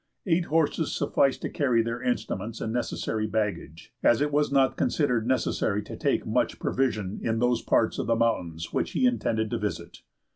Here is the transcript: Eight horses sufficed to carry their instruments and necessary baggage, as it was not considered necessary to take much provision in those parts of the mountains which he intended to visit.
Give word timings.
Eight 0.25 0.45
horses 0.45 0.91
sufficed 0.95 1.43
to 1.43 1.49
carry 1.51 1.83
their 1.83 2.01
instruments 2.01 2.59
and 2.59 2.73
necessary 2.73 3.27
baggage, 3.27 3.93
as 4.01 4.19
it 4.19 4.31
was 4.31 4.51
not 4.51 4.75
considered 4.75 5.27
necessary 5.27 5.83
to 5.83 5.95
take 5.95 6.25
much 6.25 6.57
provision 6.57 7.19
in 7.21 7.37
those 7.37 7.61
parts 7.61 7.99
of 7.99 8.07
the 8.07 8.15
mountains 8.15 8.73
which 8.73 8.93
he 8.93 9.05
intended 9.05 9.51
to 9.51 9.59
visit. 9.59 9.99